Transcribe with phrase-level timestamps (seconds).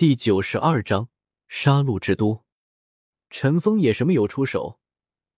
[0.00, 1.10] 第九十二章
[1.46, 2.42] 杀戮之都。
[3.28, 4.80] 陈峰也是没有出手，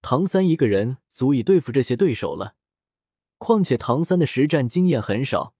[0.00, 2.54] 唐三一个人足以对付这些对手了。
[3.38, 5.56] 况且唐三的实战经验很少，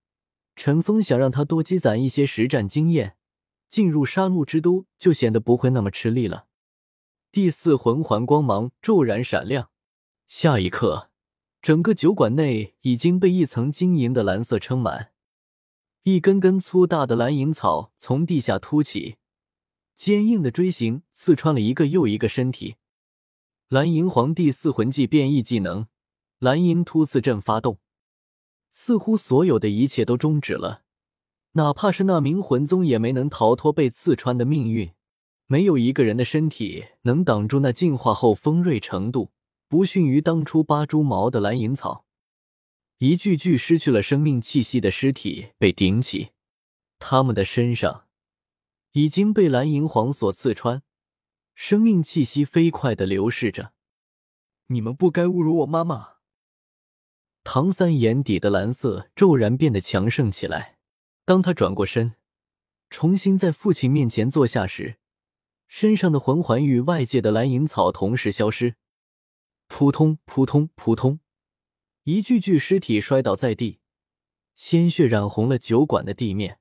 [0.55, 3.17] 陈峰想让他多积攒一些实战经验，
[3.69, 6.47] 进入杀戮之都就显得不会那么吃力了。
[7.33, 9.71] 第四魂环光芒骤然闪亮，
[10.29, 11.11] 下一刻，
[11.61, 15.12] 整个酒馆内已经被一层晶莹的蓝色撑满。
[16.05, 19.19] 一根根粗大的蓝银草从地下凸起，
[19.95, 22.75] 坚硬的锥形刺穿了一个又一个身体。
[23.69, 25.87] 蓝银皇第四魂技变异技能
[26.41, 27.79] “蓝银突刺阵”发动，
[28.73, 30.83] 似乎所有的一切都终止了，
[31.53, 34.91] 哪怕是那名魂宗也没能逃脱被刺穿的命运。
[35.47, 39.31] 没有一个人的身体能挡住那进化后锋锐程度
[39.69, 42.07] 不逊于当初八蛛矛的蓝银草。
[43.05, 46.31] 一具具失去了生命气息的尸体被顶起，
[47.01, 48.07] 他们的身上
[48.93, 50.85] 已经被蓝银皇所刺穿，
[51.57, 53.73] 生命气息飞快的流逝着。
[54.69, 56.19] 你们不该侮辱我妈妈！
[57.43, 60.79] 唐三眼底的蓝色骤然变得强盛起来。
[61.25, 62.15] 当他转过身，
[62.89, 64.99] 重新在父亲面前坐下时，
[65.67, 68.77] 身上的魂环与外界的蓝银草同时消失。
[69.67, 71.19] 扑通扑通扑通。
[72.05, 73.79] 一具具尸体摔倒在地，
[74.57, 76.59] 鲜血染红了酒馆的地面。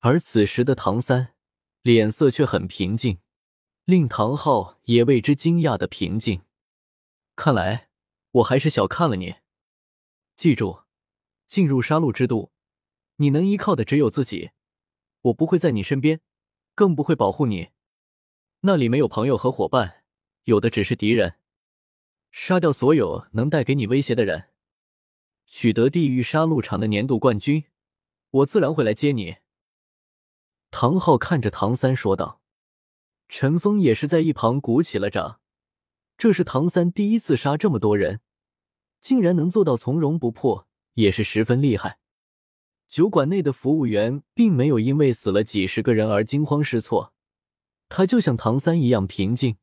[0.00, 1.34] 而此时的唐三
[1.80, 3.18] 脸色却很平静，
[3.86, 6.42] 令唐昊也为之惊讶的平静。
[7.34, 7.88] 看来
[8.32, 9.36] 我还是小看了你。
[10.36, 10.82] 记住，
[11.46, 12.52] 进入杀戮之都，
[13.16, 14.50] 你能依靠的只有自己。
[15.22, 16.20] 我不会在你身边，
[16.74, 17.70] 更不会保护你。
[18.60, 20.04] 那里没有朋友和伙伴，
[20.42, 21.36] 有的只是敌人。
[22.30, 24.50] 杀掉所有能带给你威胁的人。
[25.46, 27.64] 取得地狱杀戮场的年度冠军，
[28.30, 29.36] 我自然会来接你。”
[30.70, 32.40] 唐昊看着唐三说道。
[33.26, 35.40] 陈峰也是在一旁鼓起了掌。
[36.18, 38.20] 这是唐三第一次杀这么多人，
[39.00, 41.98] 竟然能做到从容不迫，也是十分厉害。
[42.86, 47.14] 酒馆内的服务员并没有因为死了几十个人而惊慌失措，
[47.88, 49.56] 他就像唐三一样平静，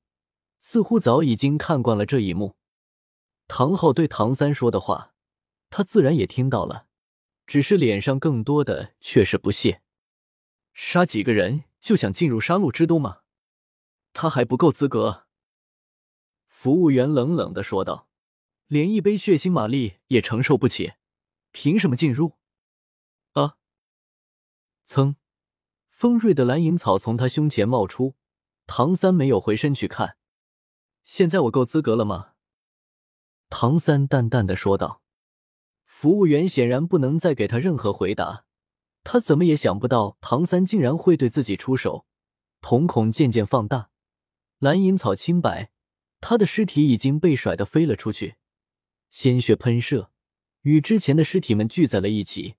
[0.60, 2.56] 似乎早已经看惯了这一幕。
[3.48, 5.11] 唐昊对唐三说的话。
[5.72, 6.88] 他自然也听到了，
[7.48, 9.82] 只是脸上更多的却是不屑。
[10.74, 13.22] 杀几个人就想进入杀戮之都吗？
[14.12, 15.28] 他还不够资格。
[16.48, 18.10] 服务员冷冷的说道
[18.68, 20.94] ：“连一杯血腥玛丽也承受不起，
[21.52, 22.38] 凭什么进入？”
[23.32, 23.56] 啊！
[24.86, 25.16] 噌，
[25.88, 28.16] 锋锐的蓝银草从他胸前冒出，
[28.68, 30.18] 唐三没有回身去看。
[31.04, 32.34] 现在我够资格了吗？
[33.50, 35.02] 唐三淡淡的说道。
[36.02, 38.46] 服务员显然不能再给他任何回答，
[39.04, 42.08] 他怎么也想不到唐三竟然会对自己出手，
[42.60, 43.92] 瞳孔渐渐放大。
[44.58, 45.72] 蓝银草清白，
[46.20, 48.38] 他的尸体已经被甩得飞了出去，
[49.12, 50.10] 鲜血喷射，
[50.62, 52.56] 与之前的尸体们聚在了一起。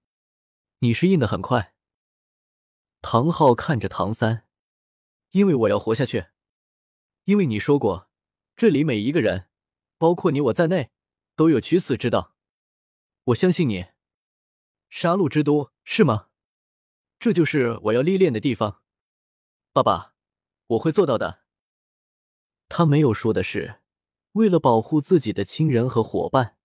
[0.78, 1.75] 你适应的很快。
[3.00, 4.44] 唐昊看着唐三，
[5.32, 6.26] 因为我要活下去，
[7.25, 8.08] 因为你说过，
[8.54, 9.48] 这里每一个人，
[9.98, 10.92] 包括你我在内，
[11.34, 12.31] 都有取死之道。
[13.26, 13.86] 我相信你，
[14.90, 16.26] 杀戮之都是吗？
[17.20, 18.82] 这就是我要历练的地方，
[19.72, 20.14] 爸爸，
[20.66, 21.42] 我会做到的。
[22.68, 23.80] 他没有说的是，
[24.32, 26.56] 为了保护自己的亲人和伙伴，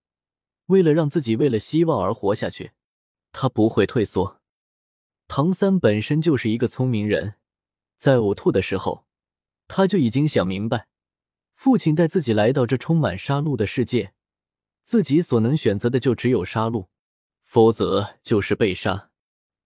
[0.65, 2.71] 为了让自己为了希望而活下去，
[3.31, 4.41] 他不会退缩。
[5.27, 7.35] 唐三本身就是一个聪明人，
[7.97, 9.05] 在呕吐的时候，
[9.67, 10.87] 他就已经想明白，
[11.53, 14.15] 父亲带自己来到这充满杀戮的世界。
[14.87, 16.87] 自己所能选择的就只有杀戮，
[17.43, 19.09] 否则就是被杀。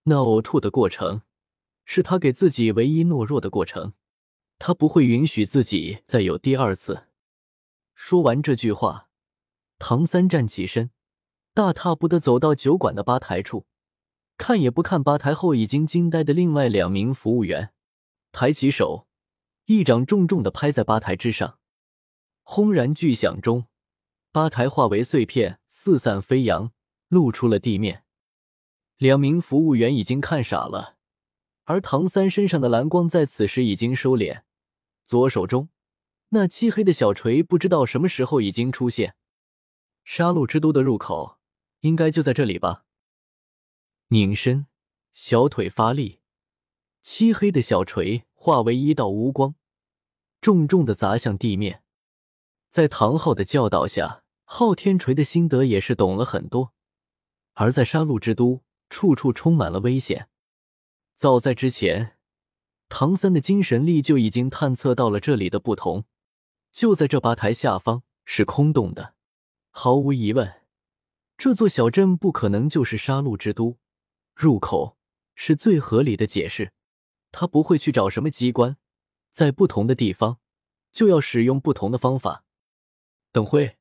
[0.02, 1.22] 那呕吐的过程，
[1.84, 3.92] 是他给自己唯一懦弱的过程。
[4.58, 7.06] 他不会允许自己再有第二次。
[7.94, 9.10] 说完这句话，
[9.78, 10.90] 唐三站起身，
[11.54, 13.66] 大踏步的走到酒馆的吧台处，
[14.36, 17.72] 看也不看吧台后已经惊呆的另外两名服务员，
[18.32, 19.06] 抬起手，
[19.66, 21.60] 一掌重重的拍在吧台之上，
[22.42, 23.66] 轰然巨响中。
[24.32, 26.72] 吧台化为碎片，四散飞扬，
[27.08, 28.04] 露出了地面。
[28.96, 30.96] 两名服务员已经看傻了，
[31.64, 34.44] 而唐三身上的蓝光在此时已经收敛，
[35.04, 35.68] 左手中
[36.30, 39.16] 那漆黑的小锤不知道什么时候已经出现。
[40.02, 41.36] 杀戮之都的入口
[41.80, 42.86] 应该就在这里吧？
[44.08, 44.66] 拧身，
[45.12, 46.20] 小腿发力，
[47.02, 49.56] 漆黑的小锤化为一道乌光，
[50.40, 51.82] 重重的砸向地面。
[52.70, 54.21] 在唐昊的教导下。
[54.54, 56.74] 昊天锤的心得也是懂了很多，
[57.54, 60.28] 而在杀戮之都，处处充满了危险。
[61.14, 62.18] 早在之前，
[62.90, 66.04] 唐三的精神力就已经探测到了这里的不同。
[66.70, 69.14] 就在这吧台下方是空洞的，
[69.70, 70.60] 毫无疑问，
[71.38, 73.78] 这座小镇不可能就是杀戮之都。
[74.34, 74.98] 入口
[75.34, 76.74] 是最合理的解释。
[77.30, 78.76] 他不会去找什么机关，
[79.30, 80.40] 在不同的地方
[80.92, 82.44] 就要使用不同的方法。
[83.32, 83.78] 等会，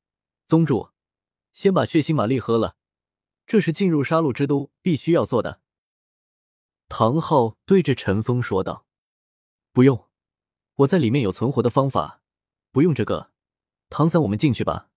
[0.51, 0.89] 宗主，
[1.53, 2.75] 先把血腥玛丽喝了，
[3.48, 5.62] 这是进入杀戮之都必须要做的。
[6.89, 8.86] 唐昊对着陈峰说道
[9.71, 10.09] ：“不用，
[10.75, 12.21] 我在里面有存活的方法，
[12.74, 13.31] 不用这个。
[13.89, 14.89] 唐三，我们进去吧。”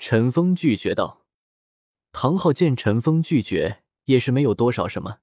[0.00, 1.26] 陈峰拒绝道。
[2.12, 5.18] 唐昊见陈峰拒绝，也是没有多少什么。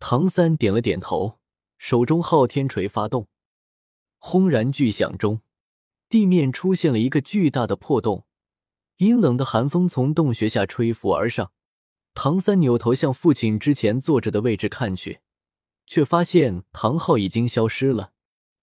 [0.00, 1.38] 唐三点了点头，
[1.76, 3.28] 手中昊天锤发动，
[4.16, 5.40] 轰然巨响中，
[6.08, 8.26] 地面出现了一个巨大的破洞，
[8.96, 11.52] 阴冷的寒风从洞穴下吹拂而上。
[12.14, 15.20] 唐三扭头向父亲之前坐着的位置看去，
[15.86, 18.12] 却发现唐昊已经消失了，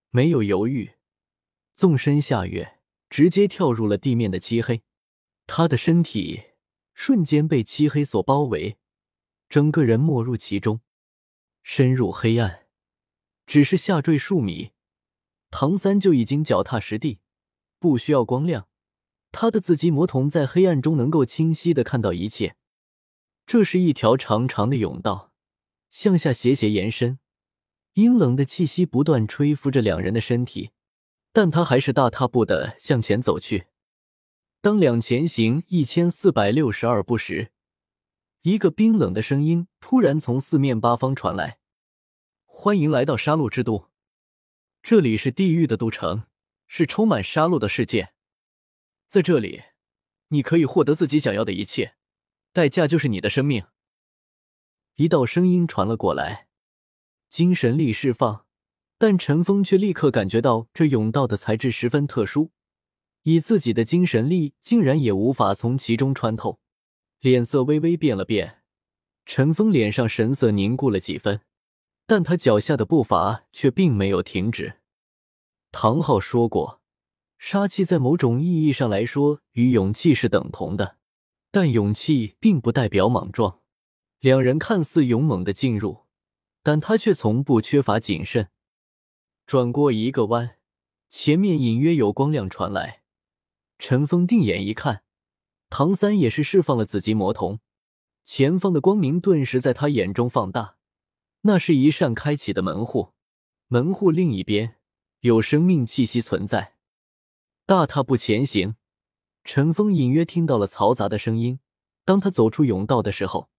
[0.10, 0.96] 没有犹豫，
[1.74, 4.82] 纵身下跃，直接跳入了地面的漆黑。
[5.48, 6.42] 他的身体
[6.94, 8.78] 瞬间被漆黑所包围，
[9.48, 10.82] 整个人没入其中。
[11.62, 12.68] 深入黑暗，
[13.46, 14.72] 只是下坠数米，
[15.52, 17.20] 唐三就已经脚踏实地，
[17.86, 18.68] 不需要光亮，
[19.32, 22.56] 他的紫极魔瞳在黑暗中能够清晰的看到一切。
[23.46, 25.32] 这是一条长长的甬道，
[25.92, 27.20] 向下斜斜延伸，
[27.94, 30.72] 阴冷的气息不断吹拂着两人的身体，
[31.32, 33.68] 但他还是大踏步的向前走去。
[34.62, 37.52] 当两前行一千四百六十二步时。
[38.42, 41.60] 一个冰冷的声音突然从四面八方传来
[42.46, 43.92] ：“欢迎来到杀戮之都，
[44.82, 46.24] 这里是地狱的都城，
[46.68, 48.14] 是充满杀戮的世界。
[49.08, 49.64] 在这里，
[50.30, 51.96] 你可以获得自己想要的一切，
[52.52, 53.66] 代价就是你的生命。”
[54.96, 56.48] 一道声音传了过来，
[57.30, 58.46] 精神力释放，
[58.98, 62.52] 但陈峰却立刻感觉到这甬道的材质十分特殊，
[63.24, 66.60] 以自己的精神力，竟然也无法从其中穿透。
[67.20, 68.62] 脸色微微变了变，
[69.26, 71.42] 陈峰脸上神色凝固了几分，
[72.08, 74.80] 但他脚下的步伐却并没有停止。
[75.78, 76.80] 唐昊说过，
[77.38, 80.96] 杀气在某种意义上来说与勇气是等同的，
[81.52, 83.60] 但勇气并不代表莽撞。
[84.22, 86.06] 两人看似勇猛的进入，
[86.64, 88.48] 但他却从不缺乏谨慎。
[89.46, 90.56] 转过一个弯，
[91.10, 93.02] 前面隐约有光亮传来，
[93.78, 95.04] 陈峰定眼一看。
[95.70, 97.60] 唐三也是释放了紫极魔瞳，
[98.24, 100.78] 前方的光明顿时在他眼中放大，
[101.42, 103.10] 那是一扇开启的门户，
[103.68, 104.78] 门户另一边
[105.26, 106.76] 有生命气息存在。
[107.66, 108.76] 大踏步前行，
[109.44, 111.60] 陈峰隐约听到了嘈杂的声音。
[112.04, 113.50] 当他走出甬道的时候，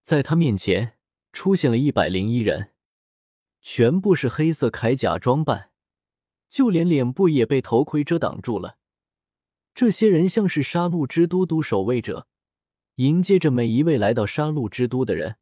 [0.00, 0.96] 在他面前
[1.32, 2.70] 出现了一百零一人，
[3.60, 5.72] 全部是黑色铠甲装扮，
[6.48, 8.78] 就连脸部也被头盔遮挡住了。
[9.74, 12.28] 这些人像是杀戮之都都守卫者，
[12.94, 15.38] 迎接着每一位来到杀戮之都的人。